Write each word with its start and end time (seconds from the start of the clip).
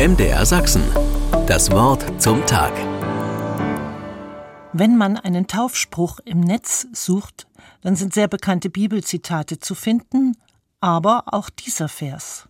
MDR 0.00 0.46
Sachsen. 0.46 0.82
Das 1.46 1.70
Wort 1.72 2.22
zum 2.22 2.46
Tag. 2.46 2.72
Wenn 4.72 4.96
man 4.96 5.18
einen 5.18 5.46
Taufspruch 5.46 6.20
im 6.24 6.40
Netz 6.40 6.86
sucht, 6.94 7.46
dann 7.82 7.96
sind 7.96 8.14
sehr 8.14 8.26
bekannte 8.26 8.70
Bibelzitate 8.70 9.58
zu 9.58 9.74
finden, 9.74 10.38
aber 10.80 11.24
auch 11.26 11.50
dieser 11.50 11.90
Vers. 11.90 12.48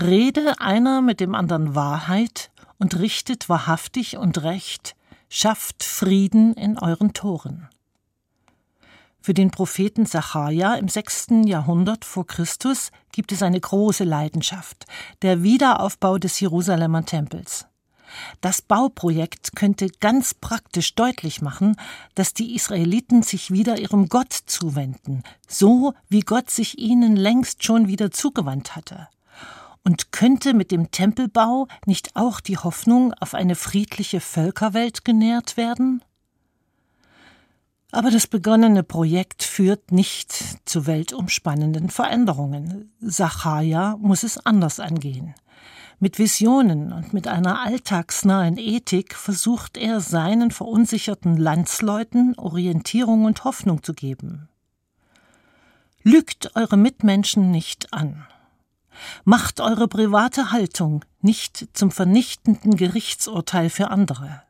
Rede 0.00 0.60
einer 0.60 1.02
mit 1.02 1.18
dem 1.18 1.34
anderen 1.34 1.74
Wahrheit 1.74 2.52
und 2.78 2.96
richtet 2.96 3.48
wahrhaftig 3.48 4.16
und 4.16 4.44
recht, 4.44 4.94
schafft 5.28 5.82
Frieden 5.82 6.54
in 6.54 6.78
euren 6.78 7.12
Toren. 7.12 7.68
Für 9.26 9.34
den 9.34 9.50
Propheten 9.50 10.06
Sacharja 10.06 10.76
im 10.76 10.86
sechsten 10.86 11.48
Jahrhundert 11.48 12.04
vor 12.04 12.28
Christus 12.28 12.92
gibt 13.10 13.32
es 13.32 13.42
eine 13.42 13.58
große 13.58 14.04
Leidenschaft, 14.04 14.86
der 15.20 15.42
Wiederaufbau 15.42 16.18
des 16.18 16.38
Jerusalemer 16.38 17.04
Tempels. 17.04 17.66
Das 18.40 18.62
Bauprojekt 18.62 19.56
könnte 19.56 19.88
ganz 19.98 20.32
praktisch 20.32 20.94
deutlich 20.94 21.42
machen, 21.42 21.74
dass 22.14 22.34
die 22.34 22.54
Israeliten 22.54 23.24
sich 23.24 23.50
wieder 23.50 23.80
ihrem 23.80 24.08
Gott 24.08 24.32
zuwenden, 24.32 25.24
so 25.48 25.92
wie 26.08 26.20
Gott 26.20 26.48
sich 26.48 26.78
ihnen 26.78 27.16
längst 27.16 27.64
schon 27.64 27.88
wieder 27.88 28.12
zugewandt 28.12 28.76
hatte. 28.76 29.08
Und 29.82 30.12
könnte 30.12 30.54
mit 30.54 30.70
dem 30.70 30.92
Tempelbau 30.92 31.66
nicht 31.84 32.14
auch 32.14 32.38
die 32.38 32.58
Hoffnung 32.58 33.12
auf 33.14 33.34
eine 33.34 33.56
friedliche 33.56 34.20
Völkerwelt 34.20 35.04
genährt 35.04 35.56
werden? 35.56 36.00
Aber 37.92 38.10
das 38.10 38.26
begonnene 38.26 38.82
Projekt 38.82 39.42
führt 39.42 39.92
nicht 39.92 40.32
zu 40.68 40.86
weltumspannenden 40.86 41.88
Veränderungen. 41.88 42.92
Sacharja 43.00 43.96
muss 43.98 44.22
es 44.22 44.44
anders 44.44 44.80
angehen. 44.80 45.34
Mit 45.98 46.18
Visionen 46.18 46.92
und 46.92 47.14
mit 47.14 47.26
einer 47.26 47.62
alltagsnahen 47.62 48.58
Ethik 48.58 49.14
versucht 49.14 49.78
er 49.78 50.00
seinen 50.00 50.50
verunsicherten 50.50 51.38
Landsleuten 51.38 52.38
Orientierung 52.38 53.24
und 53.24 53.44
Hoffnung 53.44 53.82
zu 53.82 53.94
geben. 53.94 54.48
Lügt 56.02 56.54
eure 56.54 56.76
Mitmenschen 56.76 57.50
nicht 57.50 57.94
an. 57.94 58.26
Macht 59.24 59.60
eure 59.60 59.88
private 59.88 60.52
Haltung 60.52 61.04
nicht 61.20 61.68
zum 61.72 61.90
vernichtenden 61.90 62.76
Gerichtsurteil 62.76 63.70
für 63.70 63.90
andere. 63.90 64.42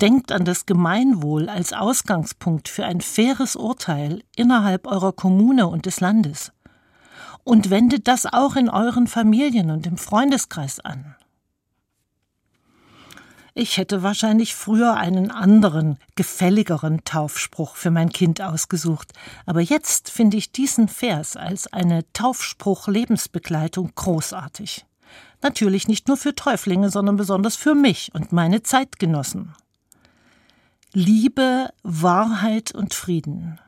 Denkt 0.00 0.32
an 0.32 0.44
das 0.44 0.66
Gemeinwohl 0.66 1.48
als 1.48 1.72
Ausgangspunkt 1.72 2.68
für 2.68 2.84
ein 2.84 3.00
faires 3.00 3.56
Urteil 3.56 4.22
innerhalb 4.36 4.86
eurer 4.86 5.12
Kommune 5.12 5.66
und 5.66 5.86
des 5.86 6.00
Landes. 6.00 6.52
Und 7.42 7.70
wendet 7.70 8.06
das 8.06 8.26
auch 8.26 8.54
in 8.56 8.68
euren 8.68 9.06
Familien 9.06 9.70
und 9.70 9.86
im 9.86 9.96
Freundeskreis 9.96 10.78
an. 10.80 11.16
Ich 13.60 13.76
hätte 13.76 14.04
wahrscheinlich 14.04 14.54
früher 14.54 14.94
einen 14.94 15.32
anderen, 15.32 15.98
gefälligeren 16.14 17.02
Taufspruch 17.02 17.74
für 17.74 17.90
mein 17.90 18.10
Kind 18.10 18.40
ausgesucht, 18.40 19.12
aber 19.46 19.60
jetzt 19.60 20.12
finde 20.12 20.36
ich 20.36 20.52
diesen 20.52 20.86
Vers 20.86 21.36
als 21.36 21.66
eine 21.72 22.04
Taufspruch-Lebensbegleitung 22.12 23.90
großartig. 23.96 24.86
Natürlich 25.42 25.88
nicht 25.88 26.06
nur 26.06 26.16
für 26.16 26.36
Täuflinge, 26.36 26.88
sondern 26.88 27.16
besonders 27.16 27.56
für 27.56 27.74
mich 27.74 28.12
und 28.14 28.30
meine 28.30 28.62
Zeitgenossen. 28.62 29.56
Liebe, 30.94 31.68
Wahrheit 31.82 32.72
und 32.72 32.94
Frieden, 32.94 33.60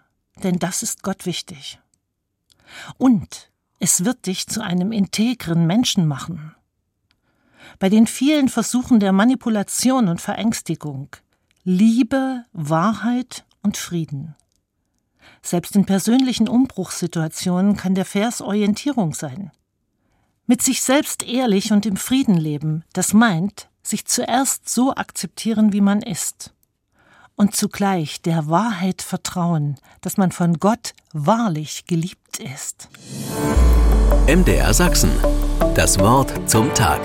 denn 0.42 0.58
das 0.58 0.82
ist 0.82 1.02
Gott 1.02 1.26
wichtig. 1.26 1.78
Und 2.96 3.50
es 3.78 4.06
wird 4.06 4.24
dich 4.24 4.46
zu 4.46 4.62
einem 4.62 4.90
integren 4.90 5.66
Menschen 5.66 6.08
machen. 6.08 6.54
Bei 7.78 7.90
den 7.90 8.06
vielen 8.06 8.48
Versuchen 8.48 9.00
der 9.00 9.12
Manipulation 9.12 10.08
und 10.08 10.22
Verängstigung 10.22 11.14
Liebe, 11.62 12.46
Wahrheit 12.54 13.44
und 13.62 13.76
Frieden. 13.76 14.34
Selbst 15.42 15.76
in 15.76 15.84
persönlichen 15.84 16.48
Umbruchssituationen 16.48 17.76
kann 17.76 17.94
der 17.94 18.06
Vers 18.06 18.40
Orientierung 18.40 19.12
sein. 19.12 19.52
Mit 20.46 20.62
sich 20.62 20.80
selbst 20.80 21.22
ehrlich 21.22 21.70
und 21.70 21.84
im 21.84 21.98
Frieden 21.98 22.38
leben, 22.38 22.82
das 22.94 23.12
meint, 23.12 23.68
sich 23.82 24.06
zuerst 24.06 24.70
so 24.70 24.94
akzeptieren, 24.94 25.74
wie 25.74 25.82
man 25.82 26.00
ist 26.00 26.54
und 27.40 27.56
zugleich 27.56 28.20
der 28.20 28.50
Wahrheit 28.50 29.00
vertrauen, 29.00 29.76
dass 30.02 30.18
man 30.18 30.30
von 30.30 30.58
Gott 30.60 30.92
wahrlich 31.14 31.86
geliebt 31.86 32.38
ist. 32.38 32.90
MDR 34.26 34.74
Sachsen. 34.74 35.10
Das 35.74 35.98
Wort 35.98 36.50
zum 36.50 36.74
Tag. 36.74 37.00